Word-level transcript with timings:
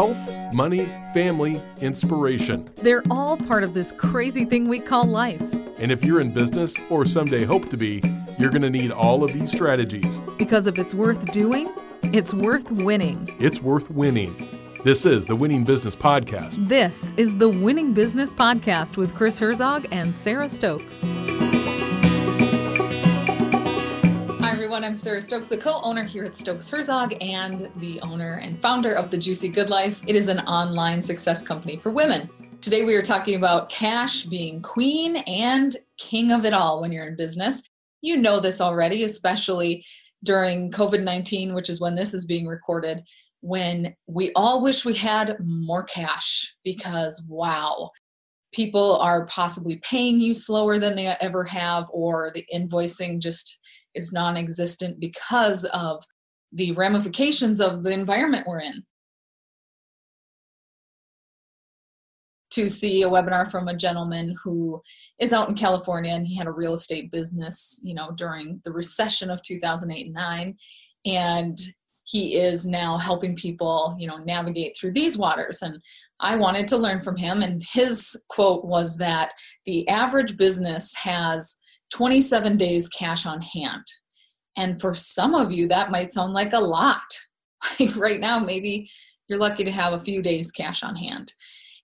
health, 0.00 0.54
money, 0.54 0.86
family, 1.12 1.60
inspiration. 1.82 2.66
They're 2.76 3.02
all 3.10 3.36
part 3.36 3.62
of 3.62 3.74
this 3.74 3.92
crazy 3.92 4.46
thing 4.46 4.66
we 4.66 4.80
call 4.80 5.04
life. 5.04 5.42
And 5.78 5.92
if 5.92 6.02
you're 6.02 6.22
in 6.22 6.32
business 6.32 6.74
or 6.88 7.04
someday 7.04 7.44
hope 7.44 7.68
to 7.68 7.76
be, 7.76 8.02
you're 8.38 8.48
going 8.48 8.62
to 8.62 8.70
need 8.70 8.92
all 8.92 9.22
of 9.22 9.34
these 9.34 9.50
strategies. 9.50 10.18
Because 10.38 10.66
if 10.66 10.78
it's 10.78 10.94
worth 10.94 11.30
doing, 11.32 11.70
it's 12.14 12.32
worth 12.32 12.70
winning. 12.70 13.36
It's 13.38 13.60
worth 13.60 13.90
winning. 13.90 14.48
This 14.84 15.04
is 15.04 15.26
the 15.26 15.36
Winning 15.36 15.64
Business 15.64 15.94
Podcast. 15.94 16.66
This 16.66 17.12
is 17.18 17.36
the 17.36 17.50
Winning 17.50 17.92
Business 17.92 18.32
Podcast 18.32 18.96
with 18.96 19.14
Chris 19.14 19.38
Herzog 19.38 19.86
and 19.92 20.16
Sarah 20.16 20.48
Stokes. 20.48 21.04
Everyone. 24.70 24.88
I'm 24.88 24.94
Sarah 24.94 25.20
Stokes, 25.20 25.48
the 25.48 25.56
co 25.58 25.80
owner 25.82 26.04
here 26.04 26.24
at 26.24 26.36
Stokes 26.36 26.70
Herzog 26.70 27.16
and 27.20 27.68
the 27.78 28.00
owner 28.02 28.34
and 28.34 28.56
founder 28.56 28.92
of 28.92 29.10
The 29.10 29.18
Juicy 29.18 29.48
Good 29.48 29.68
Life. 29.68 30.00
It 30.06 30.14
is 30.14 30.28
an 30.28 30.38
online 30.46 31.02
success 31.02 31.42
company 31.42 31.76
for 31.76 31.90
women. 31.90 32.30
Today, 32.60 32.84
we 32.84 32.94
are 32.94 33.02
talking 33.02 33.34
about 33.34 33.68
cash 33.68 34.22
being 34.22 34.62
queen 34.62 35.16
and 35.26 35.76
king 35.98 36.30
of 36.30 36.44
it 36.44 36.52
all 36.52 36.80
when 36.80 36.92
you're 36.92 37.08
in 37.08 37.16
business. 37.16 37.64
You 38.00 38.18
know 38.18 38.38
this 38.38 38.60
already, 38.60 39.02
especially 39.02 39.84
during 40.22 40.70
COVID 40.70 41.02
19, 41.02 41.52
which 41.52 41.68
is 41.68 41.80
when 41.80 41.96
this 41.96 42.14
is 42.14 42.24
being 42.24 42.46
recorded 42.46 43.02
when 43.40 43.96
we 44.06 44.32
all 44.34 44.62
wish 44.62 44.84
we 44.84 44.94
had 44.94 45.36
more 45.40 45.82
cash 45.82 46.54
because 46.62 47.20
wow, 47.26 47.90
people 48.52 48.96
are 48.98 49.26
possibly 49.26 49.76
paying 49.78 50.18
you 50.18 50.34
slower 50.34 50.78
than 50.78 50.94
they 50.94 51.06
ever 51.20 51.44
have, 51.44 51.88
or 51.92 52.30
the 52.34 52.44
invoicing 52.52 53.20
just 53.20 53.60
is 53.94 54.12
non 54.12 54.36
existent 54.36 55.00
because 55.00 55.64
of 55.66 56.02
the 56.52 56.72
ramifications 56.72 57.60
of 57.60 57.82
the 57.82 57.92
environment 57.92 58.46
we're 58.46 58.60
in. 58.60 58.84
To 62.54 62.68
see 62.68 63.02
a 63.02 63.08
webinar 63.08 63.48
from 63.48 63.68
a 63.68 63.76
gentleman 63.76 64.34
who 64.42 64.82
is 65.20 65.32
out 65.32 65.48
in 65.48 65.54
California 65.54 66.12
and 66.12 66.26
he 66.26 66.36
had 66.36 66.48
a 66.48 66.52
real 66.52 66.72
estate 66.72 67.12
business, 67.12 67.80
you 67.84 67.94
know, 67.94 68.10
during 68.16 68.60
the 68.64 68.72
recession 68.72 69.30
of 69.30 69.40
2008 69.42 70.06
and 70.06 70.14
9. 70.14 70.56
And 71.06 71.58
he 72.04 72.36
is 72.36 72.66
now 72.66 72.98
helping 72.98 73.36
people, 73.36 73.94
you 73.98 74.06
know, 74.06 74.18
navigate 74.18 74.76
through 74.76 74.92
these 74.92 75.16
waters. 75.16 75.62
And 75.62 75.80
I 76.18 76.36
wanted 76.36 76.66
to 76.68 76.76
learn 76.76 77.00
from 77.00 77.16
him. 77.16 77.42
And 77.42 77.62
his 77.72 78.20
quote 78.28 78.64
was 78.64 78.96
that 78.96 79.32
the 79.64 79.88
average 79.88 80.36
business 80.36 80.94
has 80.94 81.56
27 81.92 82.56
days 82.56 82.88
cash 82.88 83.26
on 83.26 83.40
hand. 83.40 83.84
And 84.56 84.80
for 84.80 84.94
some 84.94 85.34
of 85.34 85.52
you, 85.52 85.68
that 85.68 85.90
might 85.90 86.12
sound 86.12 86.32
like 86.32 86.52
a 86.52 86.60
lot. 86.60 87.00
Like 87.78 87.94
right 87.94 88.18
now, 88.18 88.38
maybe 88.38 88.90
you're 89.28 89.38
lucky 89.38 89.64
to 89.64 89.70
have 89.70 89.92
a 89.92 89.98
few 89.98 90.22
days 90.22 90.50
cash 90.50 90.82
on 90.82 90.96
hand. 90.96 91.30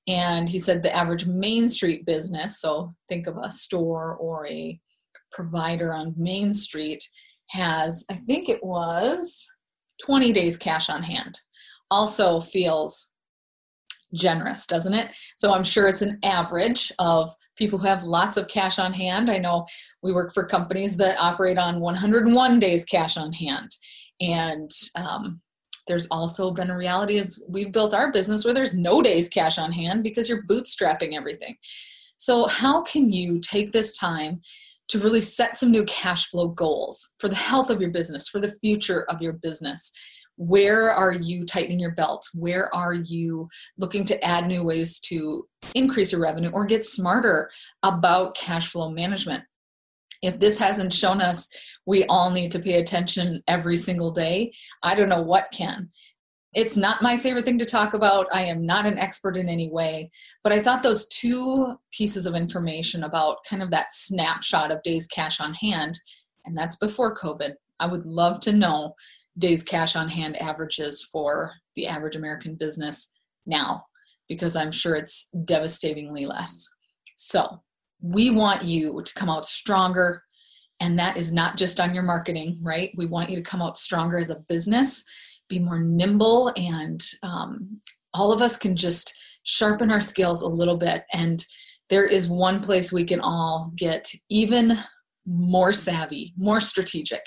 And 0.08 0.48
he 0.48 0.58
said 0.58 0.82
the 0.82 0.94
average 0.94 1.26
Main 1.26 1.68
Street 1.68 2.06
business, 2.06 2.62
so 2.62 2.94
think 3.10 3.26
of 3.26 3.36
a 3.36 3.50
store 3.50 4.16
or 4.16 4.46
a 4.46 4.80
provider 5.32 5.92
on 5.92 6.14
Main 6.16 6.54
Street, 6.54 7.06
has, 7.50 8.06
I 8.10 8.20
think 8.26 8.48
it 8.48 8.64
was 8.64 9.46
20 10.04 10.32
days 10.32 10.56
cash 10.56 10.88
on 10.88 11.02
hand 11.02 11.40
also 11.90 12.40
feels 12.40 13.12
generous, 14.14 14.66
doesn't 14.66 14.94
it? 14.94 15.10
So 15.36 15.52
I'm 15.52 15.64
sure 15.64 15.88
it's 15.88 16.02
an 16.02 16.18
average 16.22 16.92
of 16.98 17.28
people 17.56 17.78
who 17.78 17.86
have 17.86 18.04
lots 18.04 18.36
of 18.36 18.48
cash 18.48 18.78
on 18.78 18.92
hand. 18.92 19.30
I 19.30 19.38
know 19.38 19.66
we 20.02 20.12
work 20.12 20.32
for 20.32 20.44
companies 20.44 20.96
that 20.96 21.18
operate 21.18 21.58
on 21.58 21.80
101 21.80 22.60
days 22.60 22.84
cash 22.84 23.16
on 23.16 23.32
hand. 23.32 23.70
And 24.20 24.70
um, 24.94 25.40
there's 25.86 26.06
also 26.08 26.50
been 26.50 26.70
a 26.70 26.76
reality 26.76 27.18
as 27.18 27.42
we've 27.48 27.72
built 27.72 27.94
our 27.94 28.12
business 28.12 28.44
where 28.44 28.54
there's 28.54 28.74
no 28.74 29.02
days 29.02 29.28
cash 29.28 29.58
on 29.58 29.72
hand 29.72 30.02
because 30.02 30.28
you're 30.28 30.46
bootstrapping 30.46 31.14
everything. 31.14 31.56
So, 32.18 32.46
how 32.46 32.82
can 32.82 33.12
you 33.12 33.40
take 33.40 33.72
this 33.72 33.96
time 33.96 34.40
to 34.88 34.98
really 34.98 35.20
set 35.20 35.58
some 35.58 35.70
new 35.70 35.84
cash 35.84 36.28
flow 36.28 36.48
goals 36.48 37.10
for 37.18 37.28
the 37.28 37.34
health 37.34 37.70
of 37.70 37.80
your 37.80 37.90
business, 37.90 38.28
for 38.28 38.40
the 38.40 38.54
future 38.60 39.04
of 39.10 39.20
your 39.20 39.34
business. 39.34 39.92
Where 40.36 40.90
are 40.90 41.12
you 41.12 41.46
tightening 41.46 41.80
your 41.80 41.94
belt? 41.94 42.28
Where 42.34 42.72
are 42.74 42.94
you 42.94 43.48
looking 43.78 44.04
to 44.06 44.22
add 44.22 44.46
new 44.46 44.62
ways 44.62 45.00
to 45.00 45.48
increase 45.74 46.12
your 46.12 46.20
revenue 46.20 46.50
or 46.50 46.66
get 46.66 46.84
smarter 46.84 47.50
about 47.82 48.36
cash 48.36 48.70
flow 48.70 48.90
management? 48.90 49.44
If 50.22 50.38
this 50.38 50.58
hasn't 50.58 50.92
shown 50.92 51.20
us 51.20 51.48
we 51.86 52.04
all 52.04 52.30
need 52.30 52.50
to 52.52 52.58
pay 52.58 52.80
attention 52.80 53.42
every 53.46 53.76
single 53.76 54.10
day, 54.10 54.52
I 54.82 54.94
don't 54.94 55.08
know 55.08 55.22
what 55.22 55.52
can. 55.52 55.90
It's 56.56 56.78
not 56.78 57.02
my 57.02 57.18
favorite 57.18 57.44
thing 57.44 57.58
to 57.58 57.66
talk 57.66 57.92
about. 57.92 58.28
I 58.32 58.42
am 58.46 58.64
not 58.64 58.86
an 58.86 58.96
expert 58.96 59.36
in 59.36 59.46
any 59.46 59.70
way, 59.70 60.10
but 60.42 60.54
I 60.54 60.60
thought 60.60 60.82
those 60.82 61.06
two 61.08 61.76
pieces 61.92 62.24
of 62.24 62.34
information 62.34 63.04
about 63.04 63.44
kind 63.48 63.62
of 63.62 63.70
that 63.72 63.92
snapshot 63.92 64.72
of 64.72 64.82
days 64.82 65.06
cash 65.06 65.38
on 65.38 65.52
hand, 65.52 66.00
and 66.46 66.56
that's 66.56 66.76
before 66.76 67.14
COVID. 67.14 67.52
I 67.78 67.86
would 67.86 68.06
love 68.06 68.40
to 68.40 68.54
know 68.54 68.94
days 69.36 69.62
cash 69.62 69.96
on 69.96 70.08
hand 70.08 70.40
averages 70.40 71.02
for 71.12 71.52
the 71.74 71.86
average 71.86 72.16
American 72.16 72.54
business 72.54 73.12
now, 73.44 73.84
because 74.26 74.56
I'm 74.56 74.72
sure 74.72 74.96
it's 74.96 75.28
devastatingly 75.44 76.24
less. 76.24 76.66
So, 77.16 77.62
we 78.00 78.30
want 78.30 78.64
you 78.64 79.02
to 79.02 79.14
come 79.14 79.28
out 79.28 79.44
stronger, 79.44 80.22
and 80.80 80.98
that 80.98 81.18
is 81.18 81.34
not 81.34 81.58
just 81.58 81.80
on 81.80 81.94
your 81.94 82.02
marketing, 82.02 82.58
right? 82.62 82.92
We 82.96 83.04
want 83.04 83.28
you 83.28 83.36
to 83.36 83.42
come 83.42 83.60
out 83.60 83.76
stronger 83.76 84.16
as 84.16 84.30
a 84.30 84.42
business 84.48 85.04
be 85.48 85.58
more 85.58 85.80
nimble 85.80 86.52
and 86.56 87.02
um, 87.22 87.80
all 88.14 88.32
of 88.32 88.40
us 88.40 88.56
can 88.56 88.76
just 88.76 89.12
sharpen 89.44 89.90
our 89.90 90.00
skills 90.00 90.42
a 90.42 90.48
little 90.48 90.76
bit. 90.76 91.04
And 91.12 91.44
there 91.88 92.06
is 92.06 92.28
one 92.28 92.62
place 92.62 92.92
we 92.92 93.04
can 93.04 93.20
all 93.20 93.72
get 93.76 94.10
even 94.28 94.78
more 95.26 95.72
savvy 95.72 96.32
more 96.36 96.60
strategic 96.60 97.20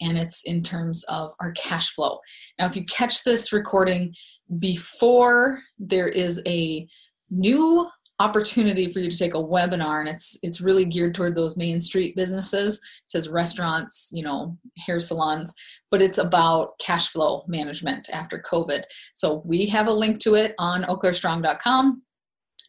and 0.00 0.18
it's 0.18 0.42
in 0.44 0.62
terms 0.62 1.04
of 1.04 1.32
our 1.38 1.52
cash 1.52 1.92
flow. 1.92 2.18
Now 2.58 2.66
if 2.66 2.74
you 2.74 2.84
catch 2.86 3.22
this 3.24 3.52
recording 3.52 4.14
before 4.58 5.60
there 5.78 6.08
is 6.08 6.40
a 6.46 6.86
new 7.30 7.88
opportunity 8.18 8.86
for 8.86 9.00
you 9.00 9.10
to 9.10 9.18
take 9.18 9.34
a 9.34 9.38
webinar 9.38 10.00
and 10.00 10.08
it's 10.08 10.38
it's 10.42 10.60
really 10.60 10.84
geared 10.84 11.14
toward 11.14 11.34
those 11.34 11.56
main 11.56 11.80
street 11.80 12.14
businesses. 12.14 12.76
It 12.76 13.10
says 13.10 13.28
restaurants 13.28 14.10
you 14.12 14.22
know 14.22 14.56
hair 14.78 15.00
salons 15.00 15.54
but 15.90 16.02
it's 16.02 16.18
about 16.18 16.78
cash 16.78 17.08
flow 17.08 17.44
management 17.48 18.08
after 18.12 18.38
covid. 18.38 18.84
So 19.14 19.42
we 19.46 19.66
have 19.66 19.88
a 19.88 19.92
link 19.92 20.20
to 20.20 20.34
it 20.34 20.54
on 20.58 20.84
eauclairstrong.com 20.84 22.02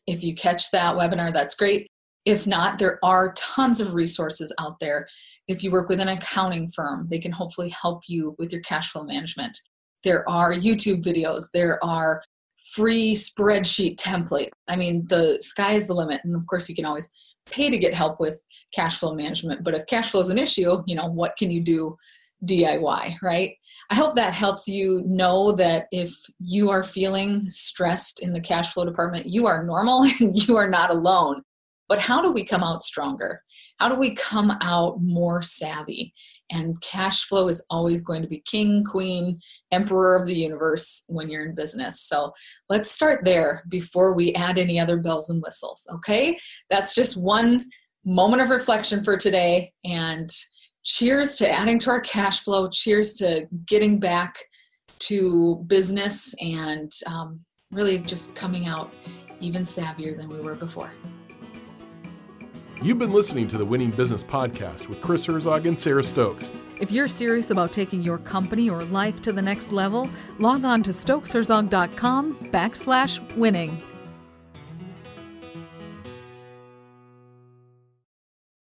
if 0.08 0.24
you 0.24 0.34
catch 0.34 0.72
that 0.72 0.96
webinar 0.96 1.34
that's 1.34 1.56
great. 1.56 1.88
If 2.26 2.48
not 2.48 2.78
there 2.80 3.00
are 3.04 3.34
tons 3.34 3.82
of 3.82 3.96
resources 3.96 4.54
out 4.60 4.80
there. 4.80 5.08
If 5.48 5.62
you 5.62 5.72
work 5.72 5.90
with 5.90 6.00
an 6.00 6.08
accounting 6.08 6.70
firm 6.70 7.08
they 7.10 7.20
can 7.20 7.32
hopefully 7.32 7.70
help 7.70 8.04
you 8.08 8.36
with 8.40 8.52
your 8.52 8.62
cash 8.62 8.92
flow 8.92 9.04
management. 9.04 9.58
There 10.04 10.28
are 10.30 10.54
youtube 10.54 11.04
videos. 11.04 11.50
There 11.54 11.84
are 11.84 12.24
free 12.72 13.14
spreadsheet 13.14 13.98
template. 13.98 14.50
I 14.68 14.76
mean, 14.76 15.06
the 15.08 15.38
sky 15.42 15.74
is 15.74 15.88
the 15.88 15.94
limit. 15.94 16.22
And 16.24 16.36
of 16.36 16.48
course, 16.48 16.70
you 16.70 16.76
can 16.76 16.86
always 16.86 17.12
pay 17.52 17.70
to 17.70 17.78
get 17.78 17.94
help 17.94 18.20
with 18.20 18.42
cash 18.74 19.00
flow 19.00 19.14
management. 19.14 19.64
But 19.64 19.76
if 19.76 19.86
cash 19.88 20.12
flow 20.12 20.22
is 20.22 20.30
an 20.30 20.38
issue, 20.38 20.82
you 20.88 20.96
know, 20.96 21.08
what 21.08 21.36
can 21.38 21.52
you 21.52 21.62
do 21.62 21.98
DIY, 22.46 23.16
right? 23.22 23.56
I 23.90 23.96
hope 23.96 24.16
that 24.16 24.34
helps 24.34 24.68
you 24.68 25.04
know 25.06 25.52
that 25.54 25.88
if 25.92 26.14
you 26.40 26.70
are 26.70 26.84
feeling 26.84 27.44
stressed 27.48 28.24
in 28.24 28.34
the 28.34 28.40
cash 28.40 28.74
flow 28.74 28.86
department, 28.86 29.28
you 29.28 29.46
are 29.46 29.64
normal 29.64 30.04
and 30.20 30.48
you 30.48 30.56
are 30.56 30.70
not 30.70 30.90
alone. 30.90 31.44
But 31.90 32.00
how 32.00 32.22
do 32.22 32.32
we 32.32 32.46
come 32.46 32.64
out 32.64 32.82
stronger? 32.82 33.44
How 33.80 33.90
do 33.90 33.96
we 33.96 34.16
come 34.16 34.58
out 34.62 35.02
more 35.02 35.42
savvy? 35.42 36.14
And 36.54 36.80
cash 36.82 37.26
flow 37.26 37.48
is 37.48 37.66
always 37.70 38.02
going 38.02 38.22
to 38.22 38.28
be 38.28 38.44
king, 38.46 38.84
queen, 38.84 39.40
emperor 39.72 40.16
of 40.16 40.28
the 40.28 40.36
universe 40.36 41.04
when 41.08 41.30
you're 41.30 41.46
in 41.46 41.56
business. 41.56 42.02
So 42.02 42.32
let's 42.70 42.92
start 42.92 43.26
there 43.26 43.64
before 43.70 44.14
we 44.14 44.34
add 44.36 44.58
any 44.58 44.80
other 44.80 44.98
bells 44.98 45.30
and 45.30 45.42
whistles. 45.42 45.86
Okay? 45.96 46.38
That's 46.70 46.94
just 46.94 47.18
one 47.18 47.70
moment 48.06 48.42
of 48.42 48.50
reflection 48.50 49.04
for 49.04 49.18
today. 49.18 49.74
And 49.84 50.30
cheers 50.86 51.38
to 51.38 51.50
adding 51.50 51.80
to 51.80 51.90
our 51.90 52.02
cash 52.02 52.42
flow. 52.42 52.70
Cheers 52.70 53.16
to 53.16 53.48
getting 53.68 54.00
back 54.00 54.38
to 55.00 55.64
business 55.68 56.34
and 56.40 56.92
um, 57.08 57.40
really 57.72 57.98
just 57.98 58.36
coming 58.36 58.68
out 58.68 58.94
even 59.42 59.64
savvier 59.64 60.16
than 60.16 60.30
we 60.30 60.40
were 60.40 60.56
before. 60.56 60.92
You've 62.84 63.00
been 63.00 63.14
listening 63.14 63.48
to 63.48 63.58
the 63.58 63.64
Winning 63.64 63.92
Business 63.92 64.26
Podcast 64.26 64.90
with 64.90 65.00
Chris 65.00 65.26
Herzog 65.26 65.66
and 65.68 65.80
Sarah 65.80 66.04
Stokes. 66.04 66.52
If 66.82 66.92
you're 66.92 67.08
serious 67.08 67.50
about 67.50 67.72
taking 67.72 68.02
your 68.02 68.18
company 68.18 68.70
or 68.70 68.84
life 68.84 69.22
to 69.22 69.32
the 69.32 69.42
next 69.42 69.72
level, 69.72 70.10
log 70.38 70.66
on 70.66 70.84
to 70.84 70.92
stokesherzog.com 70.92 72.50
backslash 72.52 73.38
winning. 73.38 73.82